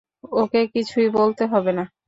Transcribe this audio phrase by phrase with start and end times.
[0.33, 1.83] ওকে কিছুই বলতে হবে না।